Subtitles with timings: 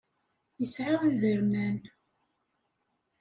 [0.63, 1.77] Isɛa izerman.